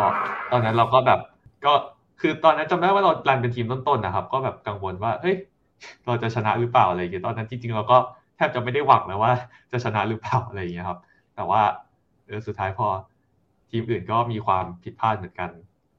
[0.51, 1.19] ตอนนั้นเราก็แบบ
[1.65, 1.73] ก็
[2.21, 5.35] คือตอนนั้นจำได้ว่าเรารันเป็นทีมต้นๆนะครับ ก็แบบกังวลว่าเฮ้ย
[6.05, 7.97] เราจะชนะหรือเปล่าอะไรอย่างเงี้ยตอนนั้นจริงๆเราก็
[8.35, 9.31] แทบจะไม่ได้หวังเลยว่า
[9.71, 10.99] จะชนะหรือเปล่าอะไรอย่างเงี้ยครับ
[11.35, 11.61] แต่ว่า
[12.25, 12.87] เออสุดท้ายพอ
[13.69, 15.49] ทีมอื่นก็มีความผิดพลาดเหมือนกัน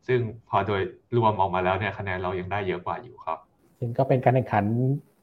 [0.06, 0.82] ซึ่งพอโดย
[1.16, 3.38] รวมออกมาแล้วเนี่ยคะแนนเรายังได้เยอะกว่าอยู่ครับ
[3.78, 4.64] ซึ่งก็เป็นการแข่งขัน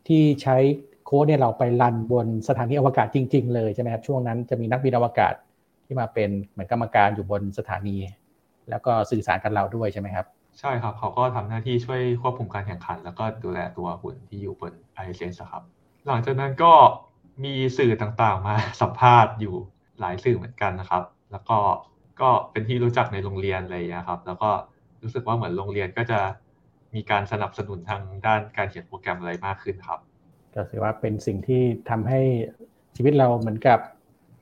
[0.07, 0.57] ที่ใช้
[1.05, 5.33] โค้ดเนี่ยเราไปรันบนสถานีอวกาศจริง ๆ เลยใช่ไหมครับช่วงนั้นจะมีนักบินอวกาศ
[5.85, 7.97] ที่มาเป็นเหมือนกรรมการอยู่บนสถานี
[8.69, 10.25] แล้วก็สื่อสารกับเราด้วยใช่ไหมครับ
[10.59, 15.63] ใช่ครับเขาก็ทำหน้าที่ช่วยควบคุมการแข่งขัน แล้วก็ดูแลตัวหุ่นที่อยู่บนไอเซนครับ
[16.07, 16.73] หลังจากนั้นก็
[17.43, 19.55] มีสื่อต่างๆมาสัมภาษณ์อยู่
[19.99, 21.57] หลายสื่อเหมือนกันนะครับ แล้วก็
[22.21, 24.49] ก็เป็นที่รู้จักในโรงเรียนอะไรอย่างนี้ครับ แล้วก็
[25.03, 26.19] รู้สึกว่าเหมือนโรงเรียนก็จะ
[26.95, 29.99] มีการสนับสนุนทางด้านการเขียนโปรแกรมอะไรมากขึ้นครับ
[30.55, 32.19] ก็ถือว่าเป็นสิ่งที่ทำให้
[32.95, 33.79] ชีวิตเราเหมือนกับ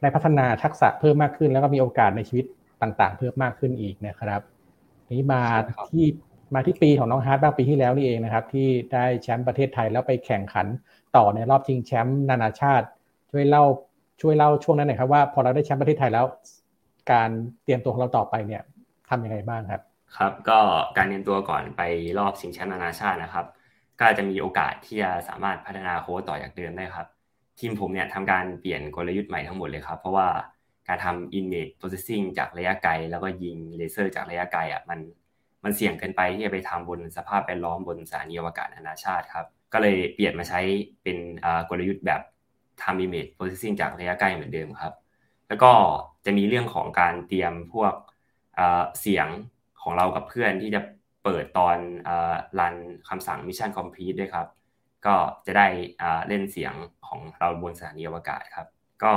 [0.01, 2.45] ได้พัฒนาทักษะเพิ่มมากขึ้น แล้วก็มีโอกาสในชีวิต
[2.81, 4.41] ต่าง ๆ เพิ่มมากขึ้นอีกนะครับ
[5.13, 5.43] นี้มา
[5.91, 6.05] ที่
[6.55, 10.67] มาที่ปีของน้องฮาร์ดบ้างปีที่แล้วนี่เองนะครับ ที่ได้แชมป์ประเทศไทยแล้วไปแข่งขัน
[11.15, 12.85] ต่อในรอบชิงแชมป์นานาชาติ
[13.31, 13.63] ช่วยเล่า
[14.21, 16.25] ช่วยเล่าช่วงนั้นหน่อยครับว่าพอเราได้แชมป์ประเทศไทยแล้ว
[17.11, 17.29] การ
[17.63, 18.63] เตรียมตัวของเราต่อไปเนี่ย
[19.09, 19.81] ทำยังไงบ้างครับ
[20.17, 20.59] ครับ ก็
[20.97, 21.81] การเตรียนตัวก่อนไป
[22.19, 23.45] รอบชิงแชมป์นานาชาตินะครับ
[23.99, 27.07] ก็จะมีโอกาสที่จะสามารถพัฒนาโค้ดต่อจากเดิมได้ครับ
[27.59, 30.27] ทีมผมเนี่ยทำการเปลี่ยนกลยุทธ์ใหม่ทั้งหมดเลยครับ เพราะว่า
[30.87, 34.99] การทำ image processing จากระยะไกล แล้วก็ยิงเลเซอร์จากระยะไกลอะมัน
[35.63, 40.59] มันเสี่ยงเกินไปที่จะไปทำบนสภาพแวดล้อมบนสถานีอวกาศนานาชาติครับ ก็เลยเปลี่ยนมาใช้
[41.03, 41.17] เป็น
[41.69, 42.21] กลยุทธ์แบบ
[42.83, 44.93] ทำ image processing จากระยะใกล้เหมือนเดิมครับ
[45.47, 45.71] แล้วก็
[46.25, 47.93] จะมีเรื่องของการเตรียมพวก
[48.99, 49.27] เสียง
[49.81, 50.81] ของเรากับเพื่อนที่จะ
[51.23, 51.77] เปิดตอน
[52.59, 52.75] รัน
[53.09, 54.47] คำสั่ง Mission Complete ด้วยครับ
[55.05, 55.67] ก็จะได้
[56.27, 56.73] เล่นเสียง
[57.07, 58.67] ของเราบนสถานีอวกาศครับ
[59.03, 59.13] ก็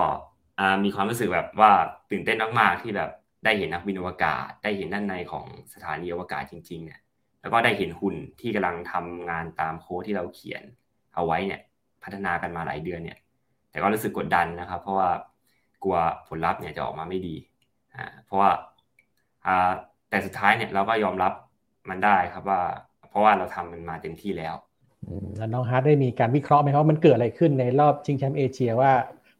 [0.84, 1.72] มีความรู้สึกแบบว่า
[2.10, 3.10] ตื่นเต้นมากๆที่แบบ
[3.44, 7.00] ได้เห็นนักบินอวกาศ ได้เห็นด้านในของสถานีอวกาศจริงๆเนี่ย
[7.40, 10.62] แล้วก็ได้เห็นหุ่นที่กำลังทำงานตามโค้ดที่เราเขียน
[11.14, 11.60] เอาไว้เนี่ย
[12.02, 13.18] พัฒนากันมาหลายเดือนเนี่ย
[13.70, 15.10] แต่ก็รู้สึกกดดันนะครับ เพราะว่า
[15.82, 15.96] กลัว
[16.28, 17.34] ผลลัพธ์เนี่ยจะออกมาไม่ดี
[17.94, 18.50] อ่าเพราะว่า
[19.46, 19.70] อ่า
[20.10, 21.32] แต่สุดท้ายเนี่ยเราก็ยอมรับ
[21.90, 22.60] มันได้ครับว่า
[23.08, 24.54] เพราะว่าเราทำมันมาเต็มที่แล้ว
[25.36, 28.92] แล้วน้องฮาร์ดได้มีการวิเคราะห์ไหมครับว่ามันเกิดอะไรขึ้นในรอบชิงแชมป์เอเชียว่า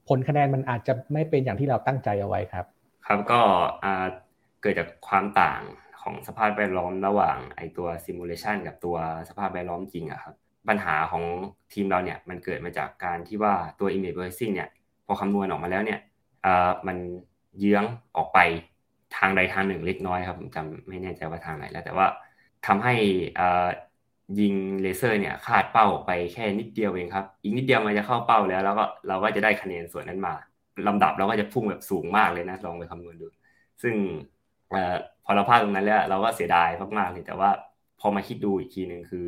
[0.08, 2.64] ผลคะแนนมันอาจจะไม่เป็นอย่างที่เราตั้งใจเอาไว้ครับ
[3.06, 3.40] ครับก็
[4.62, 5.62] เกิดจากความต่าง
[6.02, 8.96] ของสภาพแวดล้อมระหว่างไอตัว simulation กับตัว
[9.28, 10.34] สภาพแวดล้อมจริงอะครับ
[10.68, 11.24] ปัญหาของ
[11.72, 14.68] ทีมเราเนี่ยมันเกิดมาจากการที่ว่าตัว image processing เนี่ย
[15.06, 16.00] พอคำนวณออกมาแล้วเนี่ย
[16.86, 16.96] มัน
[17.58, 17.84] เยื้อง
[18.16, 18.38] ออกไป
[19.16, 22.06] ทางใดทางหนึ่งเล็กน้อยครับผมจำไม่แน่ใจว่าทางไหนแล้ว แต่ว่า
[22.66, 22.94] ทำให้
[24.40, 30.34] ยิงเลเซอร์เนี่ยคาดเป้าไปแค่นิดเดียวเองครับ อีกนิดเดียวมันจะเข้าเป้าแล้ว แล้วก็เราก็จะได้คะแนนส่วนนั้นมา
[30.86, 33.26] ลำดับเราก็จะพุ่งแบบสูงมากเลยนะลองไปคำนวณดู
[33.82, 33.94] ซึ่ง
[35.24, 37.50] พอเราพลาดตรงนั้นแล้วเราก็เสียดายมากๆเลยแต่ว่า
[38.00, 39.26] พอมาคิดดูอีกทีหนึ่งคือ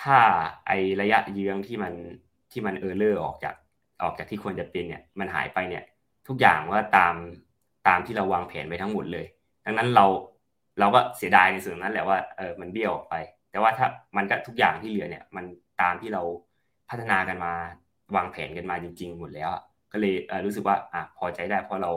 [0.00, 0.18] ถ้า
[0.66, 1.92] ไอระยะเยื้องที่มัน
[2.52, 3.54] ที่มันเออร์เลอร์ออกจาก
[4.02, 5.84] ออกจากที่ควรจะเป็นเนี่ยมันหายไปเนี่ย
[6.28, 7.14] ทุกอย่างก็ตาม
[7.88, 9.26] ตามที่เราวางแผนไปทั้งหมดเลย
[9.64, 10.06] ดังนั้นเรา
[10.80, 13.14] เราก็เสียดายในส่วนนั้นแหละว่าเออมันเบี้ยวออกไป
[13.50, 13.86] แต่ว่าถ้า
[14.16, 15.44] มันก็ทุกอย่างที่เหลือเนี่ย มัน
[15.82, 16.22] ตามที่เรา
[16.90, 17.52] พัฒนากันมา
[18.16, 19.50] วางแผนกันมาจริง ๆ หมดแล้ว
[19.92, 20.14] ก็เลย
[20.44, 21.92] รู้สึกว่าอะพอใจได้เพราะเรา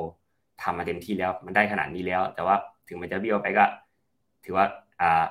[0.63, 2.55] ทำมาเต็มที่แล้ว มันได้ขนาดนี้แล้ว แต่ว่า
[2.87, 3.65] ถึงมันจะเบี้ยวไปก็
[4.43, 4.65] ถือว่า
[5.01, 5.23] อ่า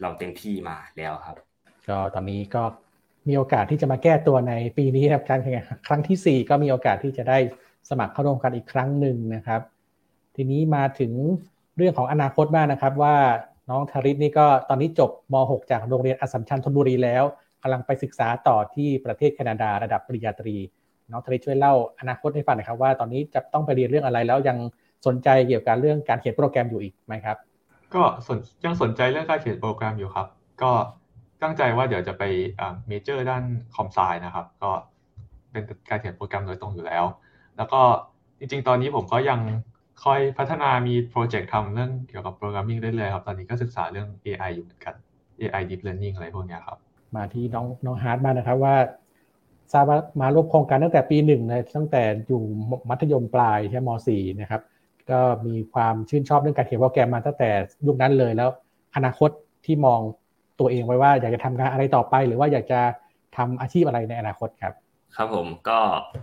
[0.00, 1.36] เราเต็มที่มาแล้วครับ
[1.88, 2.62] ก็ตอนนี้ก็
[3.28, 7.38] มีโอกาสที่จะมาแก้ตัวในปีนี้ครับการแข่งขันครั้งที่ 4 ก็มีโอกาสที่จะได้
[7.90, 9.60] สมัครเข้าร่วมกันอีกครั้งหนึ่งนะครับ
[10.36, 11.12] ทีนี้มาถึง
[11.76, 13.16] เรื่องของอนาคตบ้างนะครับ ว่า
[13.70, 17.24] น้องธาริศนี่ก็ตอนนี้จบม .6 จากโรงเรียนอสัมชัญธนบุรีแล้ว
[17.62, 20.56] กำลังไปศึกษาต่อที่ประเทศแคนาดาระดับปริญญาตรี
[21.10, 24.58] น้องธาริศช่วยเล่าอนาคตให้ฟังหน่อยครับว่าตอนนี้จะต้องไปเรียนเรื่องอะไรแล้วยัง
[25.06, 27.36] สนใจเกี่ยวกับเรื่องการเขียนโปรแกรมอยู่อีกไหมครับ
[27.94, 30.26] ก็สนยังสนใจเรื่องการเขียนโปรแกรมอยู่ครับ
[30.62, 30.70] ก็
[31.42, 32.22] ตั้งใจว่าเดี๋ยวจะไป
[32.88, 34.70] major ด้าน com sci นะครับ ก็
[35.52, 37.04] เป็นการเขียนโปรแกรมโดยตรงอยู่แล้ว
[37.56, 37.80] แล้วก็
[38.38, 39.40] จริง ๆ ตอนนี้ผมก็ยัง
[40.02, 44.94] คอยพัฒนามีโปรเจกต์ทำเรื่องเกี่ยวกับ programming ได้เลยครับ ตอนนี้ก็ศึกษาเรื่อง AI อยู่เหมือนกัน
[45.40, 46.78] AI Deep Learning อะไรพวกนี้ครับ
[47.16, 48.76] มาที่น้องน้องฮาร์ดมานะครับว่า
[49.72, 52.42] ทราบว่ามาร่วมโครงการตั้งแต่ปีหนึ่งเลยตั้งแต่อยู่
[52.88, 54.62] มัธยมปลายใช่ม .4 นะครับ
[55.10, 57.50] ก็มีความชื่นชอบเรื่องการเขียนโปรแกรมมาตั้งแต่
[57.86, 58.48] ยุคนั้นเลยแล้ว
[58.96, 59.30] อนาคต
[59.64, 60.00] ที่มอง
[60.60, 62.80] ตัวเองไว้ว่าอยากจะทำงานอะไรต่อไป หรือว่าอยากจะ
[63.36, 64.74] ทำอาชีพอะไรในอนาคตครับ
[65.16, 65.78] ครับผมก็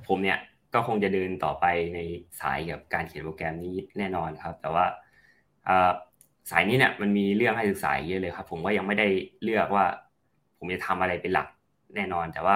[0.08, 0.40] ผมเนี่ย
[0.74, 2.00] ก็คงจะเดินต่อไปใน
[2.42, 4.86] สายกับการเขียนโปรแกรมนี้แน่นอนครับ แต่ว่า
[6.52, 9.08] สายนี้เนี่ยมันมีเรื่องให้ศึกษาเยอะเลยครับ ผมก็ยังไม่ได้
[9.44, 9.86] เลือกว่า
[10.58, 11.48] ผมจะทำอะไรเป็นหลัก
[11.96, 12.56] แน่นอน แต่ว่า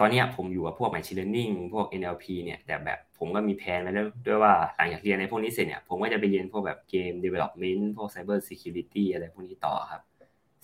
[0.00, 10.02] ตอนนี้ผมอยู่กับพวก machine learning พวก NLP เนี่ยแต่แบบผมก็มีแผนไว้แล้วด้วยว่าหลังจากเรียนในพวกนี้เสร็จเนี่ยผมก็จะไปเรียนพวกแบบเกม development พวก cyber security อะไรพวกนี้ต่อครับ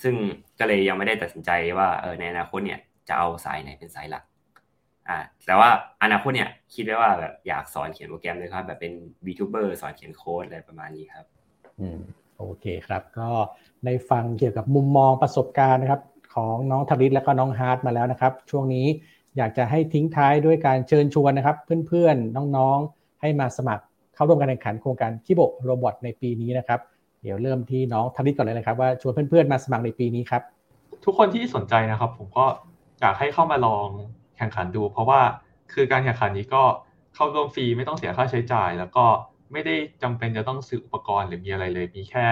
[0.02, 0.14] ซึ่ง
[0.58, 4.24] ก็เลยยังไม่ได้ตัดสินใจว่าเออในอนาคตเนี่ยจะเอาสายไหนเป็นสายหลัก
[5.08, 5.68] อ่าแต่ว่า
[6.02, 8.92] อนาคตเนี่ยคิดไว้ว่าแบบอยากสอนเขียนโปรแกรมเลยครับ แบบเป็น
[9.26, 11.24] VTuber สอนเขียนโค้ดอะไรประมาณนี้ครับ
[11.80, 12.00] อืม
[12.38, 13.30] โอเคครับ ก็
[13.84, 16.02] ได้ฟังเกี่ยวกับมุมมองประสบการณ์นะครับ
[16.34, 18.86] ของน้องธริศและก็น้องฮาร์ดมาแล้วนะครับ ช่วงนี้
[19.36, 26.80] อยากจะให้ทิ้งท้ายด้วยการเชิญชวนนะครับ เพื่อนๆน้องๆ ให้มาสมัครเข้าร่วมการแข่งขันโครงการ Kibo Robot ในปีนี้นะครับ
[27.22, 30.42] เดี๋ยวเริ่มที่น้องธริศก่อนเลยนะครับ ว่าชวนเพื่อนๆมาสมัครในปีนี้ครับ
[31.04, 32.44] ทุกคนที่สนใจนะครับ ผมก็
[33.00, 33.88] อยากให้เข้ามาลอง
[34.38, 35.20] แข่งขันดู เพราะว่า
[35.72, 36.62] คือการแข่งขันนี้ก็
[37.14, 39.04] เข้าร่วมฟรีไม่ต้องเสียค่าใช้จ่าย แล้วก็
[39.52, 42.26] ไม่ได้จำเป็นจะต้องซื้ออุปกรณ์หรือมีอะไรเลย มีแค่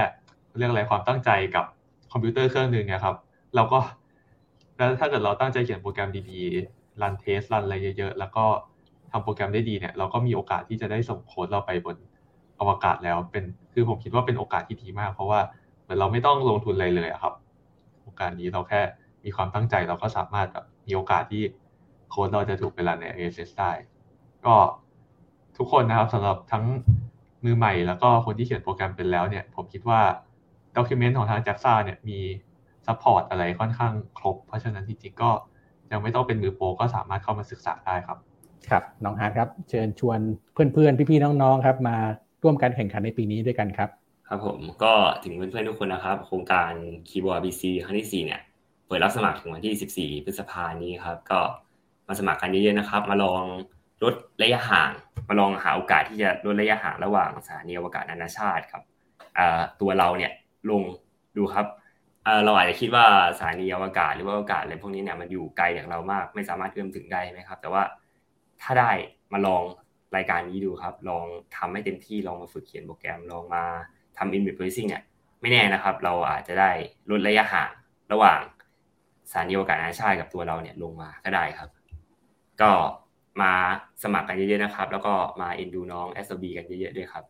[0.56, 1.64] เรื่องอะไรความตั้งใจกับ
[2.12, 3.16] คอมพิวเตอร์เครื่องหนึ่งนะครับ
[3.54, 3.78] เราก็
[4.76, 8.44] แล้วถ้าเกิดเราตั้งใจเขียนโปรแกรมดีๆรันเทสรันอะไรเยอะๆ แล้วก็
[9.10, 11.96] ทำโปรแกรมได้ดีเนี่ย เราก็มีโอกาสที่จะได้ส่งโค้ดเราไปบน
[12.60, 15.40] อวกาศแล้ว เป็นคือผมคิดว่าเป็นโอกาสที่ดีมาก เพราะว่า
[15.82, 17.34] เหมือนเราไม่ต้องลงทุนอะไรเลยครับ
[18.02, 18.80] โอกาสนี้เราแค่
[19.24, 21.42] มีความตั้งใจเราก็สามารถแบบมีโอกาสที่
[22.10, 23.70] โค้ดเราจะถูกไปรันใน ASS ได้
[24.46, 24.54] ก็
[25.56, 26.64] ทุกคนนะครับสำหรับทั้ง
[27.44, 30.00] มือใหม่แล้วก็คนที่เขียนโปรแกรมเป็นแล้วเนี่ย ผมคิดว่า
[30.76, 32.18] document ของทาง JAXA เนี่ยมี
[32.86, 35.30] support อะไรค่อนข้างครบ เพราะฉะนั้นจริงๆก็
[35.92, 38.18] ยังไม่ต้องเป็นมือโปรก็สามารถเข้ามาศึกษาได้ครับ
[38.70, 40.18] ครับ น้องฮาร์ดครับ เชิญชวน
[40.52, 41.96] เพื่อนๆ พี่ๆ น้องๆ ครับ มา
[42.42, 43.88] ร่วมการแข่งขันในปีนี้ด้วยกันครับ
[44.28, 44.92] ครับผมก็
[45.24, 46.72] ถึงเพื่อนๆ ทุกคนนะครับ โครงการ
[47.08, 48.40] คีย์บอร์ดบีซีครั้งที่ 4 เนี่ย
[48.86, 51.40] เปิดรับสมัครถึงวันที่ 14 พฤษภานี้ครับ ก็
[52.08, 53.42] มาสมัครกันเยอะๆนะครับ มาลอง
[54.02, 54.92] ลดระยะห่าง
[55.28, 58.82] มาลองหาโอกาสที่จะลดระยะห่างระหว่างสถานีอวกาศนานาชาติครับ
[59.80, 60.32] ตัวเราเนี่ย
[60.70, 60.82] ลง
[61.36, 61.66] ดูครับ
[62.44, 67.82] เราอาจจะคิดว่าสถานีอวกาศหรือว่าอวกาศอะไรพวกนี้เนี่ยมันอยู่ไกลจากเรามาก ไม่สามารถเอื้อมถึงได้ไหมครับ แต่ว่า
[68.62, 68.90] ถ้าได้
[69.32, 69.62] มาลอง
[70.16, 71.24] รายการนี้ดูครับ ลอง
[71.56, 73.64] ทำให้เต็มที่ลองมาฝึกเขียนโปรแกรมลองมา
[74.18, 75.02] ทำ image processing เนี่ย
[75.40, 76.70] ไม่แน่นะครับ เราอาจจะได้
[77.10, 77.70] ลดระยะห่าง
[78.12, 78.40] ระหว่าง
[79.30, 81.68] สถานีอวกาศนานาชาติกับตัวเราเนี่ยลงมาก็ได้ครับ
[82.62, 82.70] ก็
[83.40, 83.52] มา
[84.02, 87.24] สมัครกันเยอะๆนะครับ แล้วก็มาเอ็นดูน้อง s อ b กันเยอะๆด้วยครับ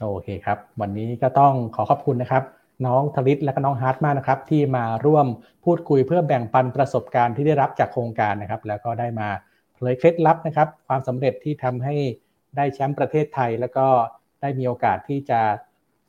[0.00, 2.42] โอเคครับ วันนี้ก็ต้องขอขอบคุณนะครับ
[2.86, 5.26] น้องธลิตและก็น้องฮาร์ดมากนะครับ ที่มาร่วม
[5.64, 9.28] พูดคุยเพื่อแบ่งปันประสบการณ์ที่ได้รับจากโครงการนะครับ แล้วก็ได้มา
[9.74, 11.94] เผยเคล็ดลับนะครับ ความสำเร็จที่ทำให้
[12.56, 13.86] ได้แชมป์ประเทศไทย แล้วก็
[14.40, 15.40] ได้มีโอกาสที่จะ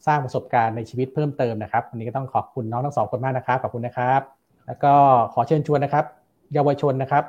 [0.08, 4.21] สร้างประสบการณ์ในชีวิตเพิ่มเติมนะครับวันนี้ก็ต้องขอบคุณน้องทั้งสองคนมากนะครับขอบคุณนะครับ
[4.67, 4.93] แล้วก็
[5.34, 6.06] ขอเชิญชวนนะครับ
[6.53, 7.23] เยาวชนนะครับ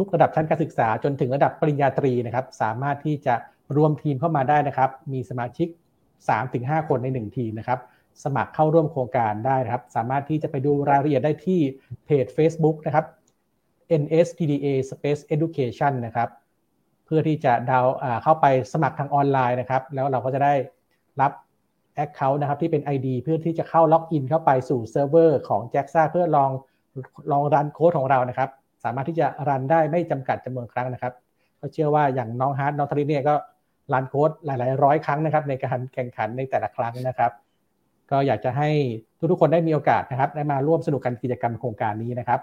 [0.00, 3.34] ทุกระดับชั้นการศึกษาจนถึงระดับปริญญาตรีนะครับ สามารถที่จะ
[3.76, 5.68] รวมทีมเข้ามาได้นะครับ มีสมาชิก
[6.28, 7.80] 3-5 คนใน 1 ทีมนะครับ
[8.24, 11.60] สมัครเข้าร่วมโครงการได้นะครับ สามารถที่จะไปดูรายละเอียดได้ที่
[12.04, 13.06] เพจ Facebook นะครับ
[14.02, 16.28] NSTDA Space Education นะครับ
[17.04, 17.86] เพื่อที่จะดาว
[18.22, 20.54] เข้าไปสมัครทางออนไลน์นะครับ แล้วเราก็จะได้
[21.20, 21.32] รับ
[22.04, 26.50] Account นะครับที่เป็น ID เพื่อที่จะเข้า login เข้าไปสู่เซิร์ฟเวอร์ของ j a x a เพื่อลอง
[27.32, 28.50] ลองรันโค้ดของเรานะครับ
[28.84, 31.14] สามารถที่จะรันได้ไม่จำกัดจำนวนครั้งนะครับ
[31.60, 33.34] ก็เชื่อว่าอย่างน้องฮาร์ดน้องทริเนี่ยก็
[33.92, 37.32] รันโค้ดหลาย ๆ ร้อยครั้งนะครับ ในการแข่งขันในแต่ละครั้งนะครับ
[38.10, 38.68] ก็อยากจะให้
[39.30, 42.40] ทุกๆคนได้มีโอกาสนะครับ ได้มาร่วมสนุกกันกิจกรรมโครงการนี้นะครับ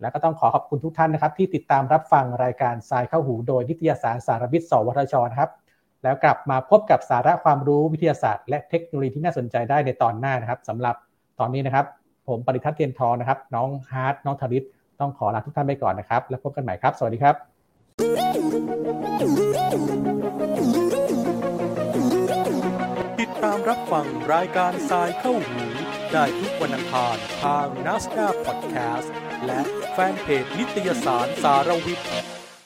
[0.00, 5.50] แล้วก็ต้องขอขอบคุณทุกท่านนะครับ ที่ติดตามรับฟังรายการทรายเข้าหูโดยนิตยสารสารวิทย์สวทชนะครับ
[6.02, 10.94] แล้วกลับมาพบกับสาระความรู้วิทยาศาสตร์และเทคโนโลยีที่น่าสนใจได้ในตอนหน้านะครับสำหรับ
[11.38, 11.86] ตอนนี้นะครับ
[12.28, 14.64] ผมปริทัศน์เตียนทองนะครับ น้องฮาร์ดน้องธริศ
[15.00, 17.34] ต้องขอลาทุกท่านไปก่อนนะครับ แล้วพบกันใหม่ครับ สวัสดีครับ
[23.20, 25.64] ติดตามรับฟังรายการทรายเข้าหู
[26.12, 29.12] ได้ทุกวันอังคารทางนัสดาพอดแคสต์
[29.46, 29.60] และ
[29.92, 32.33] แฟนเพจนิตยสารสารวิทย์